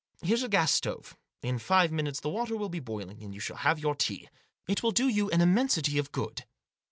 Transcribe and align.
Here's 0.23 0.41
a 0.41 0.49
gas 0.49 0.71
stove; 0.71 1.15
in 1.43 1.59
five 1.59 1.91
minutes 1.91 2.21
the 2.21 2.29
water 2.31 2.57
will 2.57 2.69
be 2.69 2.79
boiling; 2.79 3.21
you 3.31 3.39
shall 3.39 3.57
have 3.57 3.77
your 3.77 3.93
tea. 3.93 4.29
It 4.67 4.81
will 4.81 4.89
do 4.89 5.07
you 5.07 5.29
an 5.29 5.41
immensity 5.41 5.99
of 5.99 6.11
good." 6.11 6.43